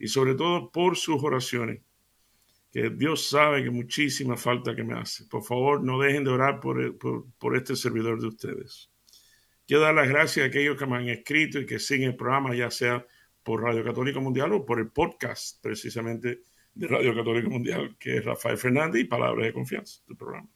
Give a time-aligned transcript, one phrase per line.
[0.00, 1.82] y sobre todo por sus oraciones,
[2.72, 5.26] que Dios sabe que muchísima falta que me hace.
[5.26, 6.96] Por favor, no dejen de orar por,
[7.38, 8.90] por, este servidor de ustedes.
[9.66, 12.54] Quiero dar las gracias a aquellos que me han escrito y que siguen el programa,
[12.54, 13.06] ya sea
[13.42, 16.42] por Radio Católica Mundial o por el podcast precisamente
[16.74, 20.48] de Radio Católica Mundial, que es Rafael Fernández y Palabras de Confianza, tu programa.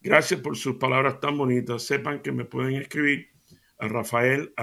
[0.00, 1.82] Gracias por sus palabras tan bonitas.
[1.82, 3.30] Sepan que me pueden escribir
[3.78, 4.54] a rafael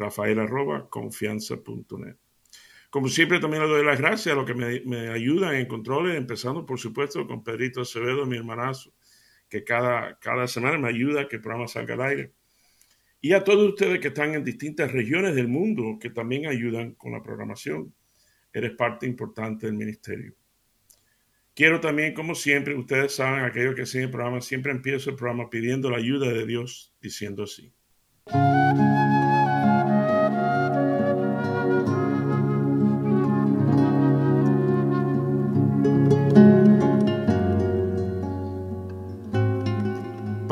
[0.00, 2.16] rafael arroba confianza.net.
[2.90, 6.66] Como siempre, también le doy las gracias a los que me, ayudan en controles, empezando,
[6.66, 8.92] por supuesto, con Pedrito Acevedo, mi hermanazo,
[9.48, 12.32] que cada, cada semana me ayuda a que el programa salga al aire.
[13.20, 17.12] Y a todos ustedes que están en distintas regiones del mundo, que también ayudan con
[17.12, 17.94] la programación.
[18.52, 20.34] Eres parte importante del ministerio.
[21.54, 25.50] Quiero también, como siempre, ustedes saben, aquellos que siguen el programa, siempre empiezo el programa
[25.50, 27.72] pidiendo la ayuda de Dios, diciendo así.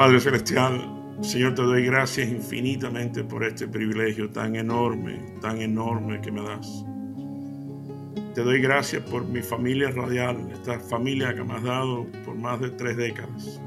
[0.09, 6.33] Padre Celestial, Señor, te doy gracias infinitamente por este privilegio tan enorme, tan enorme que
[6.33, 6.83] me das.
[8.34, 12.59] Te doy gracias por mi familia radial, esta familia que me has dado por más
[12.59, 13.61] de tres décadas.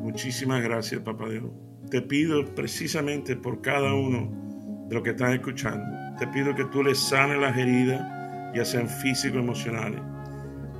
[0.00, 1.50] Muchísimas gracias, Papá Dios.
[1.90, 5.84] Te pido precisamente por cada uno de los que están escuchando.
[6.18, 8.00] Te pido que tú les sanes las heridas,
[8.56, 10.00] ya sean físico emocionales.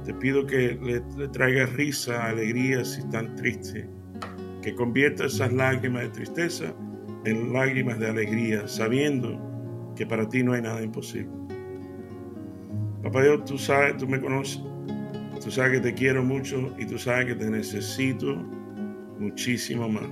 [0.06, 3.86] Te pido que le, le traigas risa, alegría si están tristes
[4.64, 6.74] que convierta esas lágrimas de tristeza
[7.26, 9.38] en lágrimas de alegría, sabiendo
[9.94, 11.30] que para ti no hay nada imposible.
[13.02, 14.62] Papá Dios, tú sabes, tú me conoces,
[15.42, 18.36] tú sabes que te quiero mucho y tú sabes que te necesito
[19.18, 20.08] muchísimo más.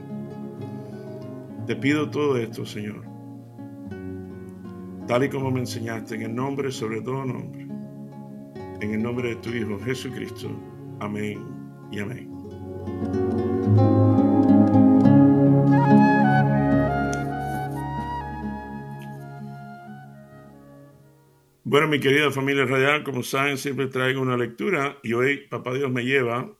[1.67, 3.07] Te pido todo esto, Señor,
[5.07, 7.67] tal y como me enseñaste, en el nombre, sobre todo nombre,
[8.83, 10.51] en el nombre de tu Hijo Jesucristo.
[11.01, 11.43] Amén
[11.91, 12.31] y amén.
[21.73, 25.91] Bueno, mi querida familia radial, como saben, siempre traigo una lectura y hoy Papá Dios
[25.91, 26.55] me lleva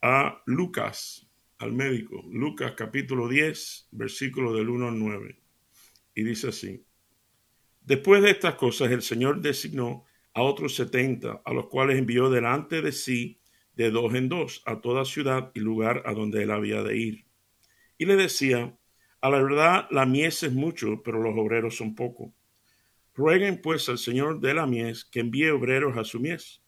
[0.00, 2.24] a Lucas, al médico.
[2.30, 5.38] Lucas capítulo 10, versículo del 1 al 9.
[6.14, 6.82] Y dice así.
[7.82, 12.80] Después de estas cosas, el Señor designó a otros setenta, a los cuales envió delante
[12.80, 13.42] de sí
[13.76, 17.26] de dos en dos a toda ciudad y lugar a donde él había de ir.
[17.98, 18.74] Y le decía,
[19.20, 22.30] a la verdad la mies es mucho, pero los obreros son pocos.
[23.14, 26.62] Rueguen pues al Señor de la mies que envíe obreros a su mies.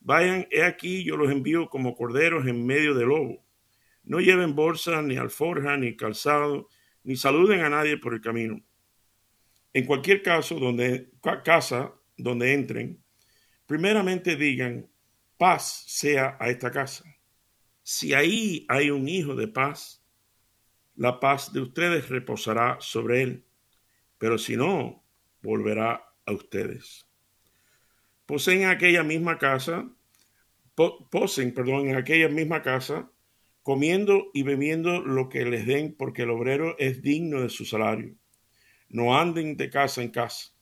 [0.00, 3.44] Vayan, he aquí, yo los envío como corderos en medio del lobo.
[4.02, 6.68] No lleven bolsa, ni alforja, ni calzado,
[7.02, 8.62] ni saluden a nadie por el camino.
[9.72, 11.10] En cualquier caso, donde
[11.42, 13.02] casa donde entren,
[13.66, 14.88] primeramente digan,
[15.36, 17.04] paz sea a esta casa.
[17.82, 20.02] Si ahí hay un hijo de paz,
[20.96, 23.44] la paz de ustedes reposará sobre él.
[24.16, 25.03] Pero si no,
[25.44, 27.06] volverá a ustedes.
[28.26, 29.86] Poseen aquella misma casa,
[31.10, 33.10] posen, perdón, en aquella misma casa,
[33.62, 38.16] comiendo y bebiendo lo que les den, porque el obrero es digno de su salario.
[38.88, 40.52] No anden de casa en casa.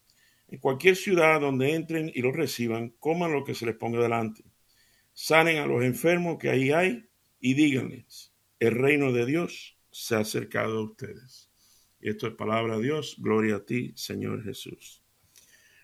[0.48, 4.44] En cualquier ciudad donde entren y los reciban, coman lo que se les ponga delante.
[5.12, 7.09] Sanen a los enfermos que ahí hay
[7.41, 11.52] y díganles, el reino de Dios se ha acercado a ustedes.
[12.03, 13.16] Y esto es palabra de Dios.
[13.19, 15.01] Gloria a ti, Señor Jesús.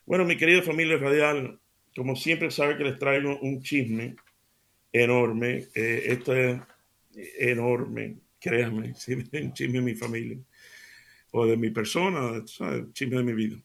[0.04, 1.60] Bueno, mi querida familia radial,
[1.94, 4.16] como siempre sabe que les traigo un chisme
[4.92, 5.68] enorme.
[5.74, 6.60] Eh, esto es
[7.38, 8.94] enorme, créanme,
[9.32, 10.38] un chisme de mi familia
[11.30, 13.56] o de mi persona, chisme de mi vida.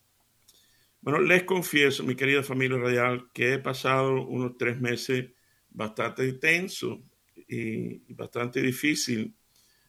[1.02, 5.32] Bueno, les confieso, mi querida familia radial, que he pasado unos tres meses
[5.72, 7.02] bastante tenso
[7.48, 9.34] y bastante difícil.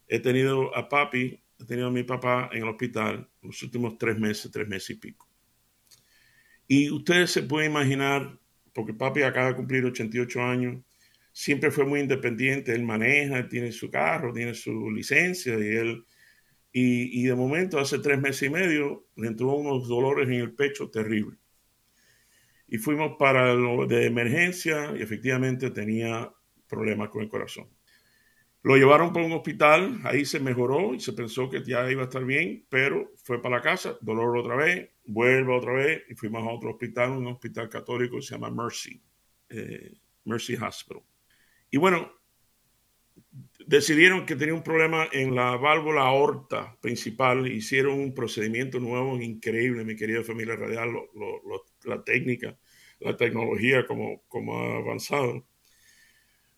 [0.08, 4.18] He tenido a papi he tenido a mi papá en el hospital los últimos tres
[4.18, 5.28] meses, tres meses y pico.
[6.66, 8.38] Y ustedes se pueden imaginar,
[8.72, 10.82] porque papi acaba de cumplir 88 años,
[11.32, 16.04] siempre fue muy independiente, él maneja, él tiene su carro, tiene su licencia y él
[16.72, 20.54] Y, y, de momento, hace tres meses y medio, le entró unos dolores en el
[20.54, 21.38] pecho terribles.
[22.66, 26.32] Y fuimos para lo de emergencia y efectivamente tenía
[26.68, 27.68] problemas con el corazón.
[28.64, 32.04] Lo llevaron para un hospital, ahí se mejoró y se pensó que ya iba a
[32.04, 36.42] estar bien, pero fue para la casa, dolor otra vez, vuelve otra vez y fuimos
[36.42, 39.02] a otro hospital, un hospital católico que se llama Mercy,
[39.50, 39.92] eh,
[40.24, 41.02] Mercy Hospital.
[41.70, 42.10] Y bueno,
[43.66, 49.84] decidieron que tenía un problema en la válvula aorta principal, hicieron un procedimiento nuevo increíble,
[49.84, 50.90] mi querida familia radial,
[51.84, 52.58] la técnica,
[53.00, 55.44] la tecnología como, como ha avanzado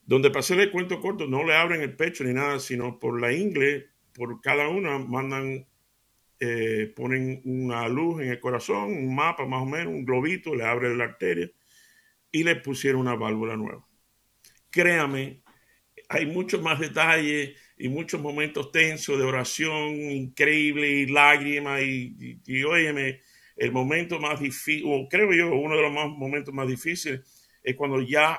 [0.06, 3.32] donde pasé el cuento corto, no le abren el pecho ni nada, sino por la
[3.32, 5.66] ingle, por cada una mandan,
[6.38, 10.64] eh, ponen una luz en el corazón, un mapa más o menos, un globito, le
[10.64, 11.50] abren la arteria
[12.30, 13.84] y le pusieron una válvula nueva.
[14.70, 15.42] Créame,
[16.08, 22.62] hay muchos más detalles y muchos momentos tensos de oración increíble y lágrimas y, y,
[23.56, 27.20] el momento más difícil, o creo yo, uno de los más momentos más difíciles
[27.62, 28.38] es cuando ya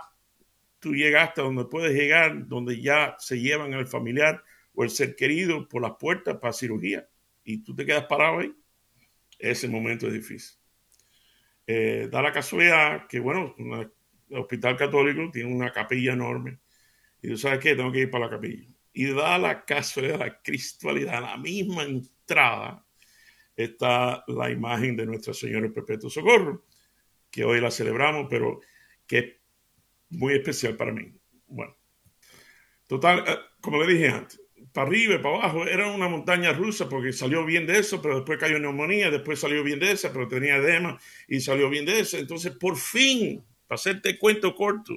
[0.80, 4.44] tú llegas hasta donde puedes llegar, donde ya se llevan al familiar
[4.74, 7.08] o el ser querido por las puertas para cirugía
[7.44, 8.54] y tú te quedas parado ahí,
[9.40, 10.58] ese momento es difícil.
[11.66, 16.60] Eh, da la casualidad que, bueno, el hospital católico tiene una capilla enorme
[17.22, 18.68] y tú sabes que tengo que ir para la capilla.
[18.94, 22.86] Y da la casualidad, la cristualidad, la misma entrada
[23.56, 26.66] está la imagen de Nuestra Señora Perpetuo Socorro,
[27.32, 28.62] que hoy la celebramos, pero
[29.06, 29.37] que
[30.10, 31.14] muy especial para mí.
[31.48, 31.76] Bueno,
[32.88, 34.42] total, eh, como le dije antes,
[34.74, 38.16] para arriba y para abajo era una montaña rusa porque salió bien de eso, pero
[38.16, 42.00] después cayó neumonía, después salió bien de esa, pero tenía edema y salió bien de
[42.00, 42.20] esa.
[42.20, 44.94] Entonces, por fin, para hacerte cuento corto,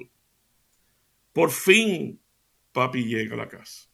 [1.33, 2.19] por fin
[2.71, 3.89] papi llega a la casa.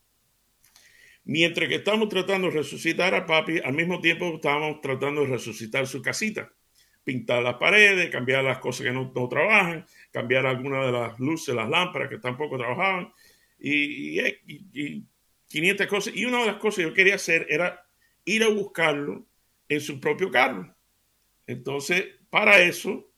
[1.23, 5.85] Mientras que estamos tratando de resucitar a papi, al mismo tiempo estábamos tratando de resucitar
[5.85, 6.53] su casita
[7.07, 11.69] pintar las paredes, cambiar las cosas que no, trabajan, cambiar algunas de las luces, las
[11.69, 13.13] lámparas que tampoco trabajaban
[13.57, 15.05] y, y,
[15.47, 16.13] 500 cosas.
[16.13, 17.81] Y una de las cosas que yo quería hacer era
[18.25, 19.25] ir a buscarlo
[19.69, 20.75] en su propio carro.
[21.45, 23.09] Entonces, para eso,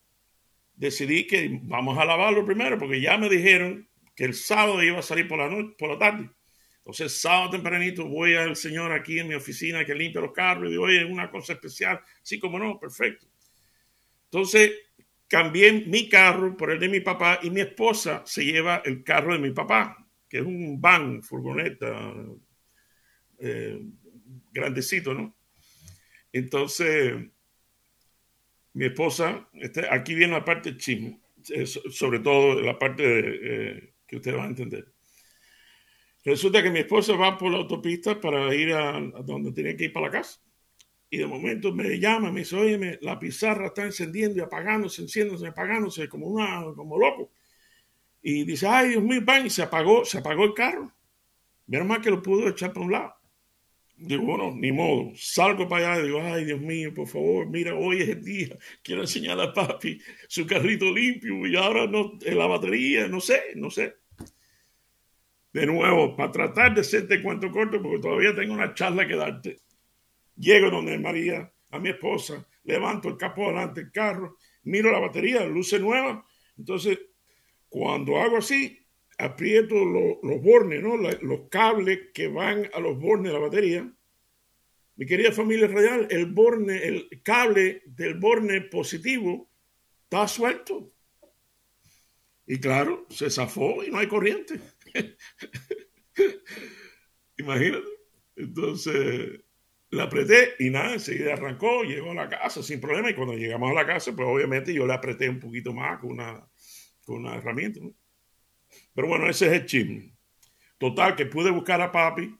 [0.75, 5.01] decidí que vamos a lavarlo primero, porque ya me dijeron que el sábado iba a
[5.01, 6.29] salir por la, noche, por la tarde.
[6.77, 10.71] Entonces, sábado tempranito voy al señor aquí en mi oficina que limpia los carros y
[10.73, 11.99] digo, oye, una cosa especial.
[12.21, 13.25] Sí, como no, perfecto.
[14.31, 14.71] Entonces,
[15.27, 19.33] cambié mi carro por el de mi papá y mi esposa se lleva el carro
[19.33, 22.13] de mi papá, que es un van, furgoneta,
[23.39, 23.81] eh,
[24.51, 25.35] grandecito, ¿no?
[26.31, 27.15] Entonces,
[28.73, 34.17] mi esposa, este, aquí viene la parte chismo, eh, sobre todo la parte eh, que
[34.17, 34.93] ustedes van a entender.
[36.23, 39.85] Resulta que mi esposa va por la autopista para ir a, a donde tenía que
[39.85, 40.39] ir para la casa.
[41.09, 45.47] Y de momento me llama, me dice, oye, la pizarra está encendiendo y apagándose, encendiéndose,
[45.47, 47.31] apagándose, como, una, como loco.
[48.21, 50.93] Y dice, ay, Dios mío, pan, y se apagó, se apagó el carro.
[51.65, 53.13] Menos mal que lo pudo echar para un lado.
[53.95, 55.11] Digo, bueno, ni modo.
[55.15, 58.57] Salgo para allá y digo, ay, Dios mío, por favor, mira, hoy es el día.
[58.81, 63.41] Quiero enseñar a papi su carrito limpio y ahora no, en la batería, no sé,
[63.55, 63.95] no sé.
[65.51, 69.59] De nuevo, para tratar de hacerte cuento corto, porque todavía tengo una charla que darte.
[70.39, 75.45] Llego donde María, a mi esposa, levanto el capó delante del carro, miro la batería,
[75.45, 76.25] luce nueva.
[76.57, 76.97] Entonces,
[77.67, 78.79] cuando hago así,
[79.17, 80.95] aprieto los bornes, ¿no?
[80.95, 83.93] los cables que van a los bornes de la batería.
[84.95, 89.51] Mi querida familia radial, el borne, el cable del borne positivo
[90.03, 90.89] está suelto.
[92.47, 94.59] Y claro, se zafó y no hay corriente.
[97.37, 97.87] Imagínate.
[98.35, 99.41] Entonces,
[99.91, 103.71] la apreté y nada, enseguida arrancó, llegó a la casa sin problema y cuando llegamos
[103.71, 106.47] a la casa, pues obviamente yo le apreté un poquito más con una,
[107.03, 107.79] con una herramienta.
[108.93, 110.13] Pero bueno, ese es el chisme.
[110.77, 112.35] Total, que pude buscar a papi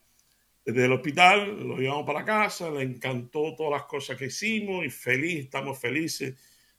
[0.63, 4.85] desde el hospital, lo llevamos para la casa, le encantó todas las cosas que hicimos
[4.85, 6.37] y feliz, estamos felices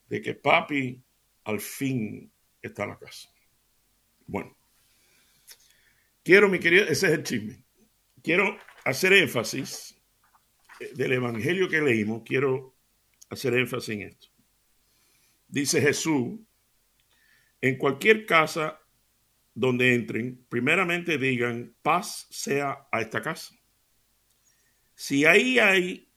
[0.08, 1.02] de que papi
[1.44, 2.30] al fin
[2.62, 3.28] está en la casa.
[4.26, 4.56] Bueno,
[6.22, 7.64] quiero, mi querido, ese es el chisme.
[8.22, 9.99] Quiero hacer énfasis
[10.94, 12.74] del Evangelio que leímos, quiero
[13.28, 14.28] hacer énfasis en esto.
[15.46, 16.38] Dice Jesús,
[17.60, 18.80] en cualquier casa
[19.54, 23.54] donde entren, primeramente digan, paz sea a esta casa.
[24.94, 26.10] Si ahí hay,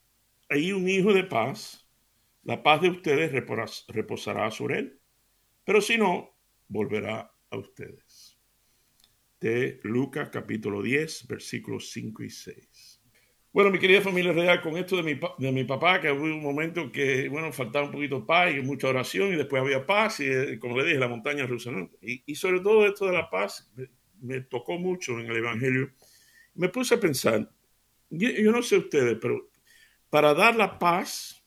[0.50, 1.89] hay un hijo de paz,
[2.43, 3.32] la paz de ustedes
[3.88, 5.01] reposará sobre él,
[5.63, 8.38] pero si no, volverá a ustedes.
[9.39, 12.92] De Lucas capítulo 10, versículos 5 y 6.
[13.53, 16.41] Bueno, mi querida familia real, con esto de mi, de mi papá, que hubo un
[16.41, 20.22] momento que, bueno, faltaba un poquito de paz y mucha oración, y después había paz,
[20.22, 21.88] y eh, como le dije, la montaña rusa, ¿no?
[22.01, 23.89] Y, sobre todo esto de la paz, me,
[24.22, 25.91] me, tocó mucho en el Evangelio.
[26.55, 27.48] Me puse a pensar,
[28.10, 29.51] yo, yo no sé ustedes, pero
[30.10, 31.45] para dar la paz,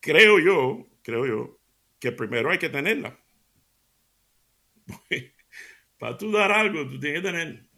[0.00, 1.58] creo yo, creo yo,
[1.98, 3.18] que primero hay que tenerla.
[5.98, 7.73] para tú dar algo, tú tienes que tener.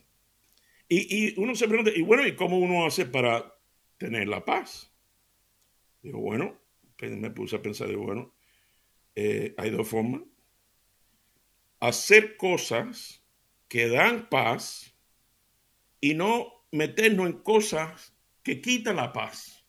[0.89, 3.55] Y, y, uno se pregunta, y bueno, ¿y cómo uno hace para
[3.99, 4.93] tener la paz?
[6.03, 6.59] Digo, bueno,
[7.03, 8.35] me puse a pensar, digo, bueno,
[9.15, 10.23] eh, hay dos formas.
[11.81, 13.25] Hacer cosas
[13.69, 14.95] que dan paz
[16.01, 19.67] y no meternos en cosas que quitan la paz.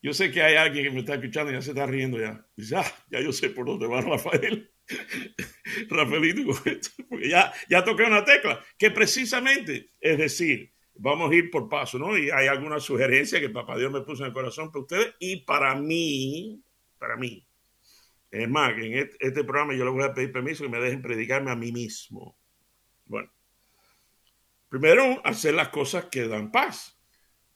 [0.00, 2.46] Yo sé que hay alguien que me está escuchando y ya se está riendo ya.
[2.56, 4.70] Dice, ah, ya yo sé por dónde va Rafael.
[5.88, 6.52] Rafaelito,
[7.22, 12.16] ya, ya toqué una tecla, que precisamente, es decir, vamos a ir por paso, ¿no?
[12.16, 15.36] Y hay alguna sugerencia que Papá Dios me puso en el corazón para ustedes y
[15.44, 16.62] para mí,
[16.98, 17.44] para mí.
[18.30, 21.50] Es más, en este, programa yo le voy a pedir permiso que me dejen predicarme
[21.50, 22.36] a mí mismo.
[23.06, 23.30] Bueno,
[24.68, 26.98] primero, hacer las cosas que dan paz.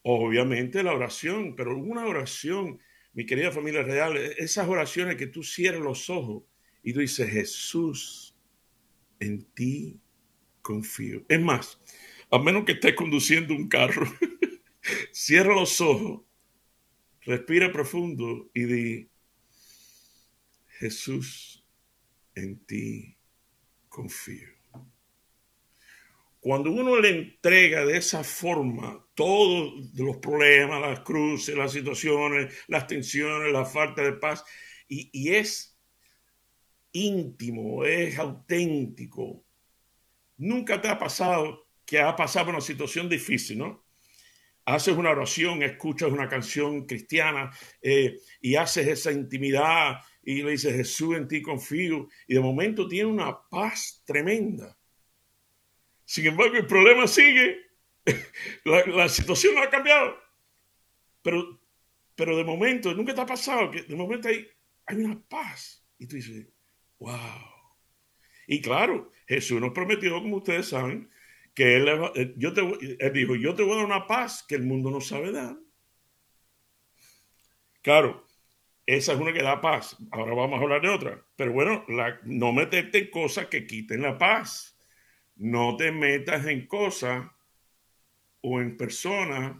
[0.01, 2.79] Obviamente la oración, pero una oración,
[3.13, 6.43] mi querida familia real, esas oraciones que tú cierras los ojos
[6.83, 8.35] y tú dices, Jesús,
[9.19, 9.99] en ti
[10.61, 11.23] confío.
[11.29, 11.79] Es más,
[12.29, 14.05] a menos que estés conduciendo un carro,
[15.11, 16.21] cierra los ojos,
[17.21, 19.09] respira profundo y di,
[20.79, 21.65] Jesús,
[22.35, 23.15] en ti
[23.87, 24.49] confío.
[26.41, 32.85] Cuando uno le entrega de esa forma todos los problemas, las cruces, las situaciones, las
[32.85, 34.43] tensiones, la falta de paz,
[34.89, 35.72] y, y es
[36.93, 39.43] íntimo, es auténtico.
[40.37, 43.83] Nunca te ha pasado que ha pasado una situación difícil, ¿no?
[44.65, 50.73] Haces una oración, escuchas una canción cristiana eh, y haces esa intimidad y le dices,
[50.73, 54.77] Jesús, en ti confío, y de momento tiene una paz tremenda.
[56.05, 57.57] Sin embargo, el problema sigue,
[58.63, 60.15] la, situación no ha cambiado,
[61.21, 61.59] pero,
[62.15, 64.47] pero de momento, nunca te ha pasado que de momento hay,
[64.85, 66.47] hay una paz y tú dices,
[67.03, 67.19] Wow.
[68.47, 71.09] Y claro, Jesús nos prometió, como ustedes saben,
[71.53, 72.61] que él, eh, yo te,
[73.11, 75.57] dijo, yo te voy a dar una paz que el mundo no sabe dar.
[77.81, 78.25] Claro,
[78.85, 79.97] esa es una que da paz.
[80.11, 81.21] Ahora vamos a hablar de otra.
[81.35, 81.85] Pero bueno,
[82.23, 84.79] no meterte en cosas que quiten la paz.
[85.35, 87.27] No te metas en cosas
[88.39, 89.57] o en personas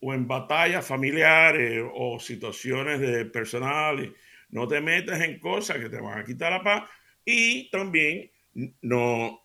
[0.00, 4.12] o en batallas familiares o situaciones de personales
[4.50, 6.88] no te metas en cosas que te van a quitar la paz
[7.24, 8.30] y también
[8.82, 9.40] no,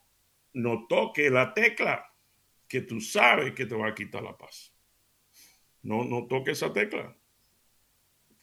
[0.54, 2.06] no toque la tecla
[2.68, 4.74] que tú sabes que te va a quitar la paz.
[5.82, 7.16] No, no toque esa tecla.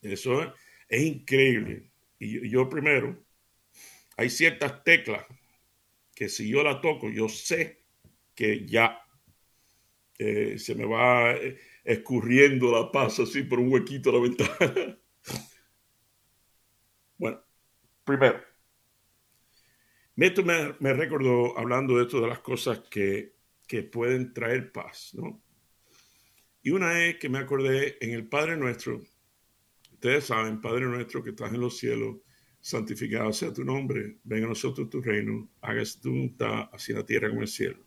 [0.02, 0.54] Eso
[0.88, 1.90] es, increíble.
[2.18, 3.16] Y yo, primero,
[4.16, 5.24] hay ciertas teclas
[6.14, 7.82] que si yo la toco, yo sé
[8.34, 9.00] que ya
[10.18, 14.98] eh, se me va eh, escurriendo la paz así por un huequito a la ventana.
[17.18, 17.40] Bueno,
[18.04, 18.40] primero,
[20.16, 23.34] esto me, me, recordó hablando de esto las cosas que,
[23.66, 25.42] que pueden traer paz, ¿no?
[26.62, 29.02] Y una es que me acordé en el Padre Nuestro,
[29.92, 32.16] ustedes saben, Padre Nuestro que estás en los cielos,
[32.60, 37.06] santificado sea tu nombre, venga a nosotros tu reino, hagas tu voluntad así en la
[37.06, 37.78] tierra como en el cielo.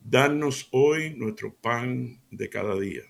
[0.00, 3.02] Danos hoy nuestro pan de cada día.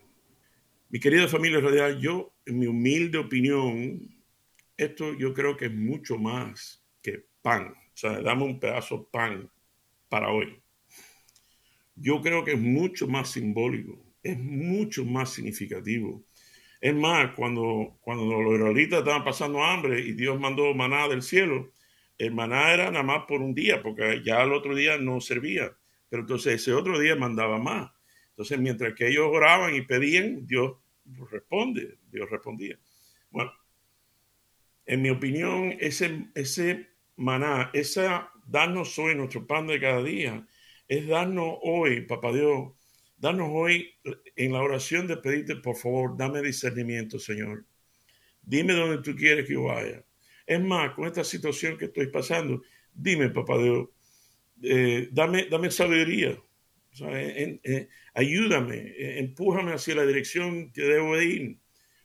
[0.90, 4.17] Mi querida familia radial, yo, en mi humilde opinión,
[4.78, 7.74] esto yo creo que es mucho más que pan.
[7.74, 9.50] O sea, dame un pedazo de pan
[10.08, 10.62] para hoy.
[11.96, 16.24] Yo creo que es mucho más simbólico, es mucho más significativo.
[16.80, 21.72] Es más, cuando, cuando los israelitas estaban pasando hambre y Dios mandó maná del cielo,
[22.16, 25.76] el maná era nada más por un día, porque ya el otro día no servía.
[26.08, 27.90] Pero entonces ese otro día mandaba más.
[28.30, 30.76] Entonces, mientras que ellos oraban y pedían, Dios
[31.32, 32.78] responde, Dios respondía.
[33.30, 33.52] Bueno,
[34.88, 40.46] en mi opinión, ese, ese maná, esa darnos hoy nuestro pan de cada día,
[40.88, 42.72] es darnos hoy, papá Dios,
[43.18, 43.90] darnos hoy
[44.34, 47.66] en la oración de pedirte, por favor, dame discernimiento, Señor.
[48.40, 50.02] Dime dónde tú quieres que yo vaya.
[50.46, 52.62] Es más, con esta situación que estoy pasando,
[52.94, 53.88] dime, papá Dios,
[54.62, 56.42] eh, dame, dame sabiduría.
[58.14, 61.58] Ayúdame, eh, empújame hacia la dirección que debo ir.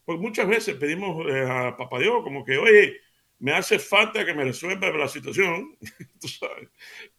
[0.06, 2.98] Porque muchas veces pedimos eh, a Papá Dios como que, oye,
[3.40, 5.78] me hace falta que me resuelva la situación,
[6.22, 6.70] tú sabes.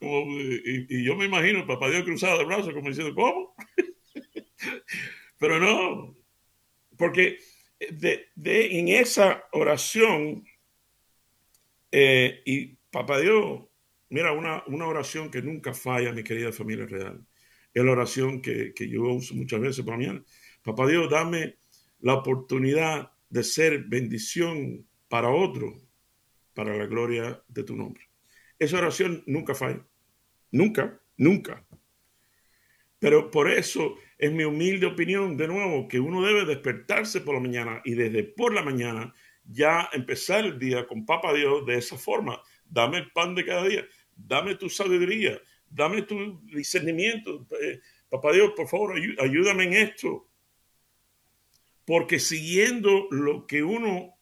[0.00, 3.55] y, yo me imagino Papá Dios cruzado de brazos como diciendo, ¿cómo?
[5.38, 6.17] Pero no,
[6.97, 7.38] porque
[7.91, 10.45] de, en esa oración,
[11.91, 13.62] eh, y Papá Dios,
[14.09, 17.26] mira, una, una, oración que nunca falla, mi querida familia real,
[17.73, 20.25] es la oración que, que yo uso muchas veces para mañana.
[20.62, 21.59] Papá Dios, dame
[22.05, 25.81] la oportunidad de ser bendición para otro,
[26.53, 28.05] para la gloria de tu nombre.
[28.59, 29.83] Esa oración nunca falla,
[30.51, 31.65] nunca, nunca.
[32.99, 37.41] Pero por eso es mi humilde opinión, de nuevo, que uno debe despertarse por la
[37.41, 41.97] mañana y desde por la mañana ya empezar el día con Papa Dios de esa
[41.97, 42.39] forma.
[42.67, 47.47] Dame el pan de cada día, dame tu sabiduría, dame tu discernimiento.
[47.63, 47.81] Eh,
[48.11, 50.29] Papá Dios, por favor, ayúdame en esto.
[51.85, 54.14] Porque siguiendo lo que uno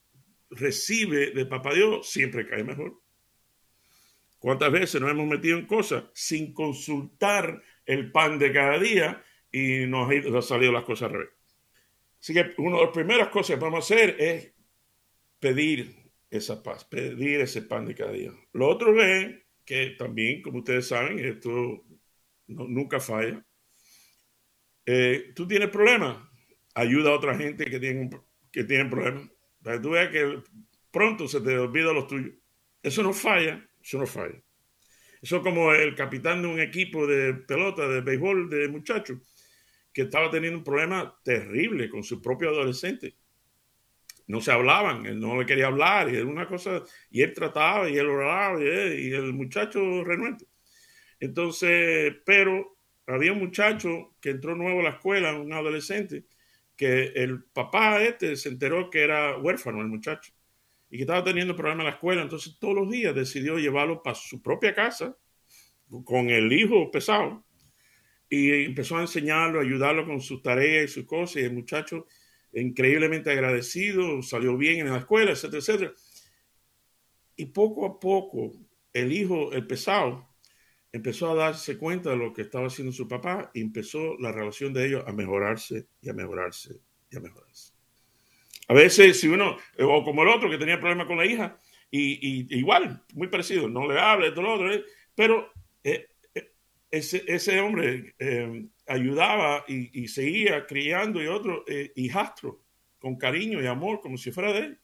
[0.51, 3.01] recibe de Papá Dios, siempre cae mejor.
[4.39, 9.87] ¿Cuántas veces nos hemos metido en cosas sin consultar el pan de cada día y
[9.87, 11.31] nos han salido las cosas al revés?
[12.21, 14.53] Así que una de las primeras cosas que vamos a hacer es
[15.39, 15.95] pedir
[16.31, 18.33] esa paz, pedir ese pan de cada día.
[18.53, 21.85] Lo otro es que también, como ustedes saben, esto
[22.47, 23.45] nunca falla.
[24.87, 26.17] Eh, tú tienes problemas,
[26.75, 28.11] ayuda a otra gente que tienen,
[28.51, 29.31] que tienen problemas.
[29.63, 30.43] Para que tú veas que
[30.91, 32.35] pronto se te olvida los tuyos.
[32.83, 33.67] Eso no falla.
[33.83, 34.41] Eso no falla.
[35.23, 39.19] Eso es como el capitán de un equipo de pelota, de béisbol, de muchachos,
[39.93, 43.15] que estaba teniendo un problema terrible con su propio adolescente.
[44.27, 47.89] No se hablaban, él no le quería hablar, y era una cosa, y él trataba,
[47.89, 50.47] y él oraba, y, el muchacho renuente.
[51.21, 56.25] Entonces, pero había un muchacho que entró nuevo a la escuela, un adolescente,
[56.77, 60.33] que el papá este se enteró que era huérfano el muchacho
[60.91, 64.15] y que estaba teniendo problemas en la escuela, entonces todos los días decidió llevarlo para
[64.15, 65.17] su propia casa
[66.05, 67.45] con el hijo pesado
[68.29, 72.07] y empezó a enseñarlo, a ayudarlo con sus tareas y sus cosas y el muchacho
[72.55, 75.93] increíblemente agradecido, salió bien en la escuela, etcétera, etcétera.
[77.37, 78.53] Y poco a poco
[78.93, 80.29] el hijo, el pesado,
[80.93, 84.73] empezó a darse cuenta de lo que estaba haciendo su papá y empezó la relación
[84.73, 87.73] de ellos a mejorarse y a mejorarse y a mejorarse.
[88.69, 91.59] A veces, si uno, o como el otro que tenía problemas con la hija,
[91.91, 94.83] y, igual, muy parecido, no le hable, todo lo otro, ¿eh?
[95.15, 95.53] pero
[95.85, 96.53] eh, eh,
[96.91, 98.15] ese, ese, hombre
[98.87, 101.65] ayudaba y, seguía criando y otro
[101.97, 102.63] hijastro
[102.99, 104.79] con cariño y amor, como si fuera de él.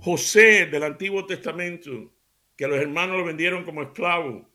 [0.00, 2.14] José del Antiguo Testamento,
[2.56, 4.47] que los hermanos lo vendieron como esclavo,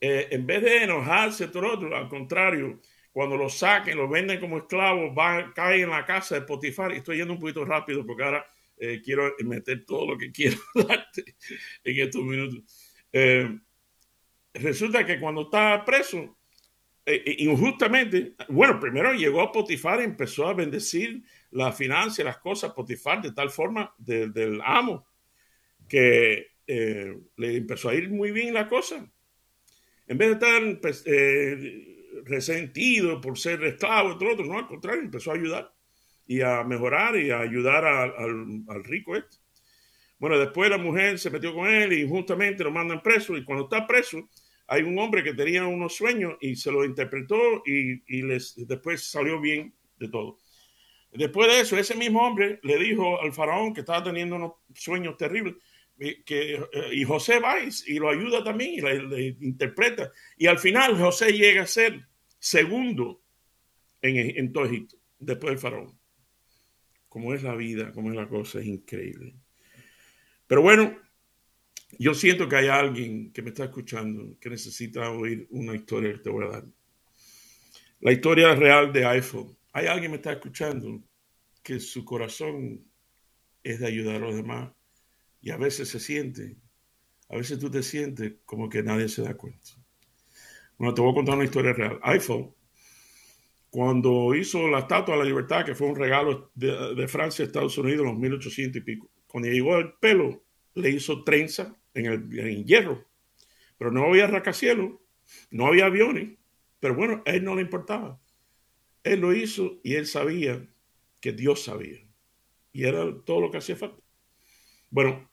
[0.00, 2.80] en vez de enojarse, todo otro, al contrario,
[3.18, 6.92] cuando lo saquen, lo venden como esclavos, va, caen en la casa de Potifar.
[6.92, 10.56] Y estoy yendo un poquito rápido porque ahora eh, quiero meter todo lo que quiero
[10.72, 11.34] darte
[11.82, 12.62] en estos minutos.
[13.12, 13.58] Eh,
[14.54, 16.38] resulta que cuando está preso,
[17.04, 22.72] eh, injustamente, bueno, primero llegó a Potifar y empezó a bendecir la financia, las cosas,
[22.72, 25.08] Potifar, de tal forma del amo,
[25.88, 29.10] que le empezó a ir muy bien la cosa.
[30.08, 31.04] En vez de estar pues,
[32.24, 35.72] resentido por ser esclavo, todo otro, no, al contrario, empezó a ayudar
[36.26, 39.36] y a mejorar y a ayudar al, rico este.
[40.18, 43.64] Bueno, después la mujer se metió con él y justamente lo mandan preso y cuando
[43.64, 44.28] está preso
[44.66, 49.10] hay un hombre que tenía unos sueños y se lo interpretó y, y les, después
[49.10, 50.38] salió bien de todo.
[51.12, 55.16] Después de eso, ese mismo hombre le dijo al faraón que estaba teniendo unos sueños
[55.16, 55.54] terribles,
[55.98, 56.60] que, eh,
[56.92, 60.12] y José va y, lo ayuda también y interpreta.
[60.36, 62.06] Y al final José llega a ser
[62.38, 63.20] segundo
[64.00, 65.98] en, en todo Egipto, después del faraón.
[67.08, 69.34] Como es la vida, como es la cosa, es increíble.
[70.46, 70.96] Pero bueno,
[71.98, 76.18] yo siento que hay alguien que me está escuchando que necesita oír una historia que
[76.18, 76.64] te voy a dar.
[78.00, 79.56] La historia real de iPhone.
[79.72, 81.02] Hay alguien que me está escuchando
[81.62, 82.84] que su corazón
[83.62, 84.70] es de ayudar a los demás
[85.40, 86.56] y a veces se siente,
[87.28, 89.70] a veces tú te sientes como que nadie se da cuenta.
[90.78, 91.98] Bueno, te voy a contar una historia real.
[92.02, 92.54] iPhone,
[93.70, 97.76] cuando hizo la Estatua de la Libertad, que fue un regalo de, Francia a Estados
[97.78, 102.64] Unidos en los 1800 y pico, cuando llegó el pelo, le hizo trenza en el
[102.64, 103.04] hierro.
[103.76, 104.92] Pero no había rascacielos,
[105.50, 106.38] no había aviones,
[106.80, 108.20] pero bueno, a él no le importaba.
[109.02, 110.66] Él lo hizo y él sabía
[111.20, 111.98] que Dios sabía.
[112.72, 114.02] Y era todo lo que hacía falta.
[114.90, 115.27] Bueno,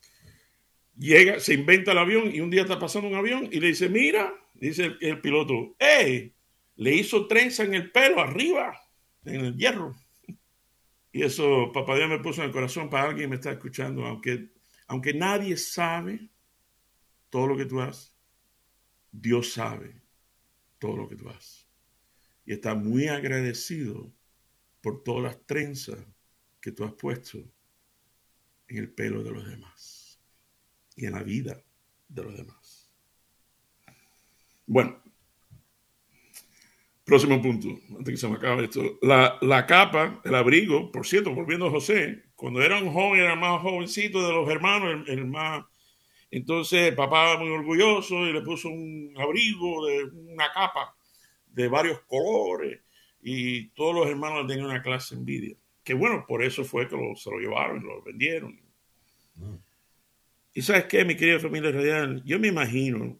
[0.97, 3.89] llega, se inventa el avión y un día está pasando un avión y le dice,
[3.89, 6.33] mira, dice el, piloto, ¡eh!
[6.77, 8.79] Le hizo trenza en el pelo arriba,
[9.23, 9.95] en el hierro.
[11.11, 14.05] Y eso, papá Dios me puso en el corazón para alguien que me está escuchando,
[14.05, 14.49] aunque,
[14.87, 16.29] aunque nadie sabe
[17.29, 18.13] todo lo que tú haces,
[19.11, 20.01] Dios sabe
[20.77, 21.69] todo lo que tú haces.
[22.45, 24.11] Y está muy agradecido
[24.81, 25.99] por todas las trenzas
[26.59, 27.39] que tú has puesto
[28.67, 29.94] en el pelo de los demás
[30.95, 31.61] y en la vida
[32.07, 32.91] de los demás.
[34.67, 35.01] Bueno,
[37.03, 38.97] próximo punto, antes que se me acabe esto.
[39.01, 43.35] La, la capa, el abrigo, por cierto, volviendo a José, cuando era un joven, era
[43.35, 45.63] más jovencito de los hermanos, el, más...
[46.31, 50.95] Entonces el papá muy orgulloso y le puso un abrigo de una capa
[51.45, 52.81] de varios colores
[53.21, 55.55] y todos los hermanos tenían una clase envidia.
[55.83, 58.59] Que bueno, por eso fue que se lo llevaron, lo vendieron.
[60.57, 63.19] Y sabes qué, mi querida familia radial, yo me imagino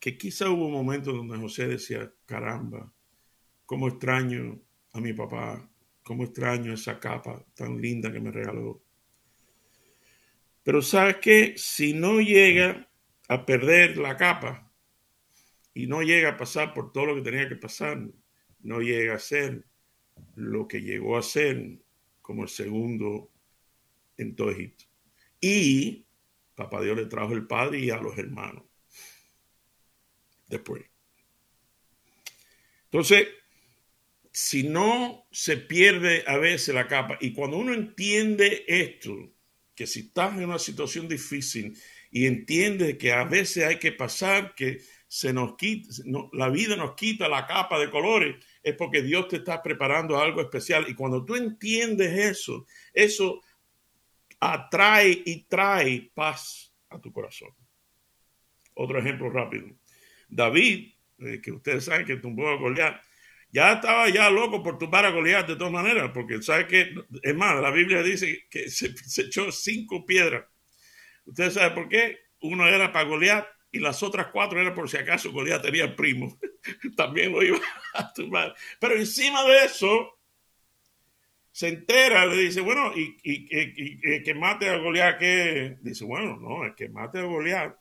[0.00, 2.92] que quizá hubo un momento donde José decía, caramba,
[3.64, 4.60] cómo extraño
[4.90, 5.70] a mi papá,
[6.02, 8.82] cómo extraño esa capa tan linda que me regaló.
[10.64, 12.90] Pero sabes qué, si no llega
[13.28, 14.68] a perder la capa
[15.74, 18.04] y no llega a pasar por todo lo que tenía que pasar,
[18.62, 19.64] no llega a ser
[20.34, 21.78] lo que llegó a ser
[22.20, 23.30] como el segundo
[24.16, 24.86] en todo Egipto.
[25.40, 26.03] Y
[26.54, 28.64] papá Dios le trajo el padre y a los hermanos.
[30.46, 30.84] Después.
[32.84, 33.28] Entonces,
[34.30, 39.32] si no se pierde a veces la capa, y cuando uno entiende esto,
[39.74, 41.76] que si estás en una situación difícil
[42.10, 45.88] y entiende que a veces hay que pasar, que se nos quita,
[46.32, 50.40] la vida nos quita la capa de colores, es porque Dios te está preparando algo
[50.40, 50.86] especial.
[50.88, 53.40] Y cuando tú entiendes eso, eso
[54.52, 57.50] atrae y trae paz a tu corazón.
[58.74, 59.68] Otro ejemplo rápido.
[60.28, 63.00] David, eh, que ustedes saben que tumbó a Goliat,
[63.50, 67.34] ya estaba ya loco por tumbar a Goliat de todas maneras, porque sabe que, es
[67.34, 70.44] más, la Biblia dice que se, echó cinco piedras.
[71.24, 72.18] Ustedes saben por qué?
[72.40, 76.38] Uno era para Goliat y las otras cuatro eran por si acaso Goliat tenía primo.
[76.96, 77.60] También lo iba
[77.94, 78.54] a tumbar.
[78.78, 80.13] Pero encima de eso,
[81.54, 83.14] se entera, le dice, bueno, y,
[84.24, 87.76] que mate a Goliat, que dice, bueno, no, el que mate a Goliat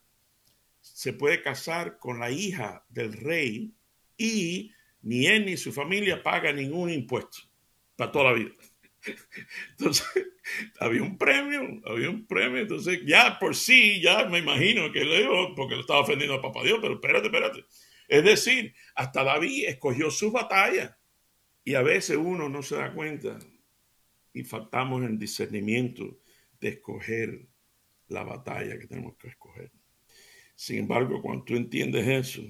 [0.79, 3.73] se puede casar con la hija del rey
[4.15, 7.39] y ni él ni su familia paga ningún impuesto
[7.95, 8.51] para toda la vida.
[9.71, 10.07] Entonces,
[10.79, 12.61] había un premio, había un premio.
[12.61, 16.41] Entonces, ya por sí, ya me imagino que le digo, porque lo estaba ofendiendo a
[16.43, 17.65] papá Dios, pero espérate, espérate.
[18.07, 20.95] Es decir, hasta David escogió su batalla.
[21.63, 23.39] Y a veces uno no se da cuenta
[24.33, 26.19] y faltamos el discernimiento
[26.59, 27.47] de escoger
[28.07, 29.71] la batalla que tenemos que escoger.
[30.55, 32.41] Sin embargo, cuando tú entiendes eso,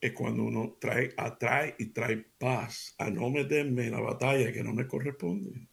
[0.00, 4.64] es cuando uno trae, atrae y trae paz a no meterme en la batalla que
[4.64, 5.68] no me corresponde.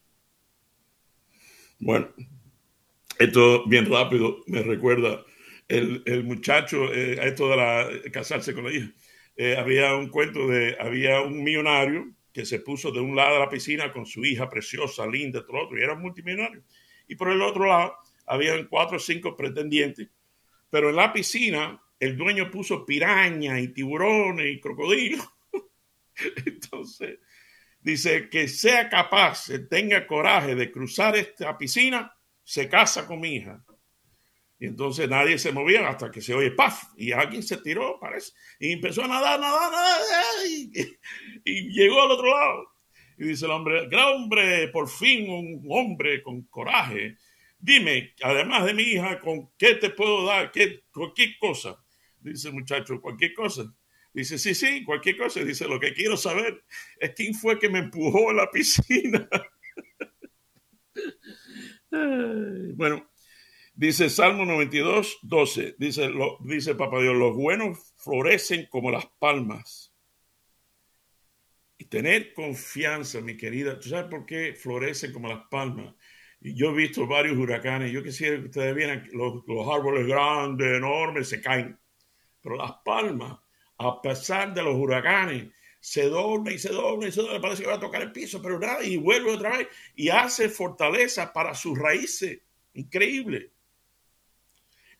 [1.79, 2.09] Bueno,
[3.17, 5.25] esto bien rápido me recuerda
[5.67, 8.91] el, el muchacho, eh, esto de la, casarse con la hija.
[9.35, 13.39] Eh, había un cuento de, había un millonario que se puso de un lado de
[13.41, 16.63] la piscina con su hija preciosa, linda, todo otro, y era multimillonario.
[17.05, 17.97] Y por el otro lado,
[18.27, 20.07] habían cuatro o cinco pretendientes,
[20.69, 25.27] pero en la piscina el dueño puso piraña y tiburones y crocodilos.
[26.45, 27.19] Entonces,
[27.81, 32.09] dice que sea capaz, tenga coraje de cruzar esta piscina,
[32.41, 33.65] se casa con mi hija.
[34.61, 38.33] Y entonces nadie se movía hasta que se oye paf y alguien se tiró, parece,
[38.59, 40.71] y empezó a nadar, nadar, nadar, y,
[41.45, 42.67] y llegó al otro lado.
[43.17, 47.17] Y dice el hombre, gran hombre, por fin un hombre con coraje.
[47.57, 50.51] Dime, además de mi hija, ¿con qué te puedo dar?
[50.51, 51.77] ¿Qué, ¿Cualquier cosa?
[52.19, 53.73] Dice el muchacho, cualquier cosa.
[54.13, 55.43] Dice, sí, sí, cualquier cosa.
[55.43, 56.63] Dice, lo que quiero saber
[56.99, 59.27] es quién fue que me empujó a la piscina.
[62.75, 63.09] bueno,
[63.79, 65.75] Dice Salmo 92, 12.
[65.79, 69.88] Dice, lo, dice Papá Dios, los buenos florecen como las palmas.
[71.89, 73.79] Tener confianza, mi querida.
[73.79, 75.95] ¿Tú sabes por qué florecen como las palmas?
[76.39, 77.91] Yo he visto varios huracanes.
[77.91, 81.77] Yo quisiera que ustedes vieran los, los árboles grandes, enormes, se caen.
[82.41, 83.39] Pero las palmas,
[83.77, 87.41] a pesar de los huracanes, se dobla y se dobla y se dobla.
[87.41, 88.83] Parece que va a tocar el piso, pero nada.
[88.83, 89.67] Y vuelve otra vez.
[89.95, 92.39] Y hace fortaleza para sus raíces.
[92.73, 93.51] Increíble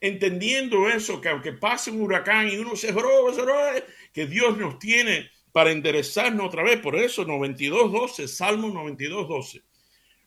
[0.01, 3.73] entendiendo eso, que aunque pase un huracán y uno se roba, se roba,
[4.13, 6.79] que Dios nos tiene para enderezarnos otra vez.
[6.79, 9.63] Por eso 92.12, Salmo 92.12.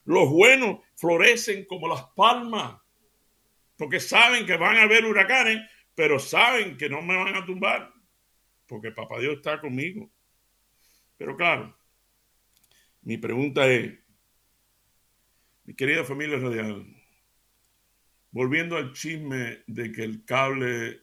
[0.04, 2.80] Los buenos florecen como las palmas,
[3.76, 5.60] porque saben que van a haber huracanes,
[5.94, 7.92] pero saben que no me van a tumbar,
[8.66, 10.10] porque Papá Dios está conmigo.
[11.16, 11.76] Pero claro,
[13.02, 13.92] mi pregunta es,
[15.64, 16.86] mi querida familia radial,
[18.32, 21.02] Volviendo al chisme de que el cable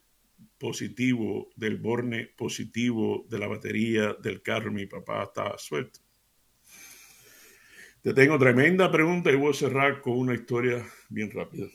[0.60, 6.02] positivo del borne positivo de la batería del carro mi papá estaba suelto.
[8.02, 11.68] Te tengo tremenda pregunta y voy a cerrar con una historia bien rápida.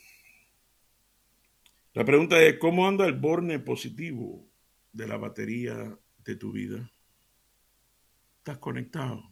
[1.94, 4.46] La pregunta es, ¿cómo anda el borne positivo
[4.92, 6.90] de la batería de tu vida?
[8.38, 9.30] ¿Estás conectado?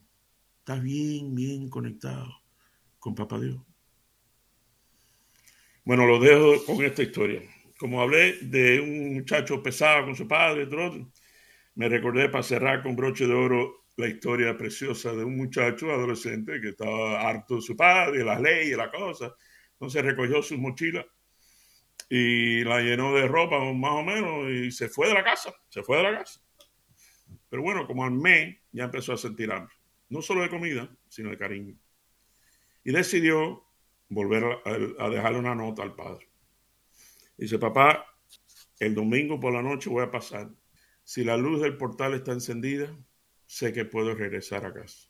[0.59, 2.41] ¿Estás bien, bien conectado
[2.99, 3.61] con Papá Dios?
[5.85, 7.43] Bueno, lo dejo con esta historia.
[7.83, 10.69] Como hablé de un muchacho pesado con su padre,
[11.75, 16.61] me recordé para cerrar con broche de oro la historia preciosa de un muchacho adolescente
[16.61, 19.35] que estaba harto de su padre, las leyes, la cosa.
[19.73, 21.05] Entonces recogió su mochila
[22.09, 25.83] y la llenó de ropa más o menos y se fue de la casa, se
[25.83, 26.41] fue de la casa.
[27.49, 29.75] Pero bueno, como al mes ya empezó a sentir hambre,
[30.09, 31.75] no solo de comida, sino de cariño.
[32.85, 33.65] Y decidió
[34.09, 36.32] volver a, a dejarle una nota al padre.
[37.37, 38.07] Dice, papá,
[38.79, 40.51] el domingo por la noche voy a pasar.
[41.05, 42.97] Si la luz del portal está encendida,
[43.47, 45.09] sé que puedo regresar a casa.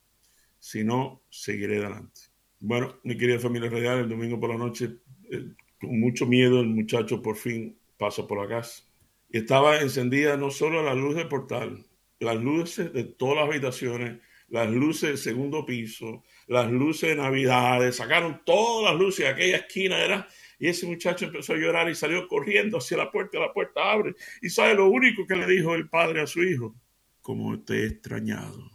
[0.59, 2.21] Si no, seguiré adelante.
[2.59, 4.97] Bueno, mi querida familia radial, el domingo por la noche,
[5.29, 8.83] eh, con mucho miedo, el muchacho por fin pasó por la casa.
[9.29, 11.85] Estaba encendida no solo la luz del portal,
[12.19, 17.95] las luces de todas las habitaciones, las luces del segundo piso, las luces de Navidades,
[17.95, 20.27] sacaron todas las luces de aquella esquina, era,
[20.63, 24.15] y ese muchacho empezó a llorar y salió corriendo hacia la puerta, la puerta abre,
[24.41, 26.73] y sabe lo único que le dijo el padre a su hijo,
[27.21, 28.71] como te he extrañado,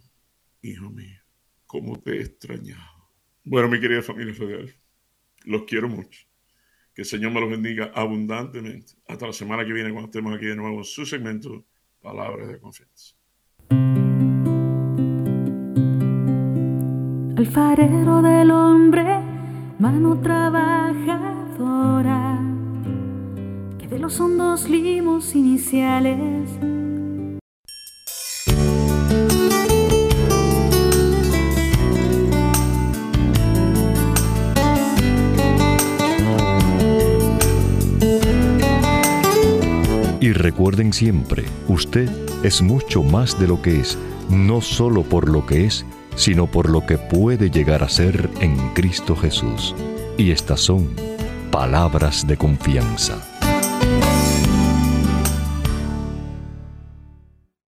[0.61, 1.19] hijo mío,
[1.65, 3.09] como te he extrañado.
[3.43, 4.71] Bueno, mi querida familia federal,
[5.47, 6.27] los quiero mucho.
[6.95, 8.93] Que el Señor me los bendiga abundantemente.
[9.07, 11.65] Hasta la semana que viene, cuando estemos aquí de nuevo en su segmento,
[12.03, 13.17] Palabras de Confianza.
[17.39, 19.28] Alfarero del hombre,
[19.79, 22.41] mano trabajadora,
[23.79, 26.51] que de los hondos limos iniciales.
[40.21, 42.11] Y recuerden siempre, usted
[42.43, 43.97] es mucho más de lo que es,
[44.29, 45.87] no solo por lo que es,
[46.19, 49.75] sino por lo que puede llegar a ser en Cristo Jesús.
[50.19, 50.95] Y estas son
[51.51, 53.28] palabras de confianza.